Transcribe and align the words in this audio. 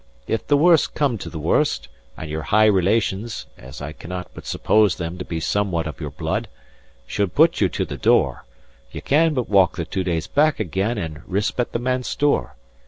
If 0.25 0.47
the 0.47 0.57
worst 0.57 0.95
came 0.95 1.19
to 1.19 1.29
the 1.29 1.37
worst, 1.37 1.87
and 2.17 2.27
your 2.27 2.41
high 2.41 2.65
relations 2.65 3.45
(as 3.55 3.83
I 3.83 3.91
cannot 3.91 4.31
but 4.33 4.47
suppose 4.47 4.95
them 4.95 5.19
to 5.19 5.23
be 5.23 5.39
somewhat 5.39 5.85
of 5.85 6.01
your 6.01 6.09
blood) 6.09 6.47
should 7.05 7.35
put 7.35 7.61
you 7.61 7.69
to 7.69 7.85
the 7.85 7.97
door, 7.97 8.43
ye 8.91 8.99
can 8.99 9.35
but 9.35 9.47
walk 9.47 9.75
the 9.77 9.85
two 9.85 10.03
days 10.03 10.25
back 10.25 10.59
again 10.59 10.97
and 10.97 11.21
risp 11.27 11.59
at 11.59 11.71
the 11.71 11.77
manse 11.77 12.15
door. 12.15 12.55